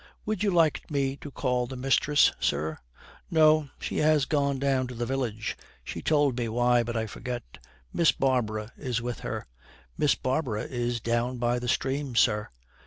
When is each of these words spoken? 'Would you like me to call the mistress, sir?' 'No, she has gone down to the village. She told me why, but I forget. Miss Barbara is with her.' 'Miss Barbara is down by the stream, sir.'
'Would 0.25 0.41
you 0.41 0.49
like 0.49 0.89
me 0.89 1.15
to 1.17 1.29
call 1.29 1.67
the 1.67 1.75
mistress, 1.75 2.31
sir?' 2.39 2.79
'No, 3.29 3.69
she 3.79 3.97
has 3.97 4.25
gone 4.25 4.57
down 4.57 4.87
to 4.87 4.95
the 4.95 5.05
village. 5.05 5.55
She 5.83 6.01
told 6.01 6.35
me 6.39 6.49
why, 6.49 6.81
but 6.81 6.97
I 6.97 7.05
forget. 7.05 7.59
Miss 7.93 8.11
Barbara 8.11 8.71
is 8.77 8.99
with 8.99 9.19
her.' 9.19 9.45
'Miss 9.99 10.15
Barbara 10.15 10.63
is 10.63 10.99
down 11.01 11.37
by 11.37 11.59
the 11.59 11.67
stream, 11.67 12.15
sir.' 12.15 12.49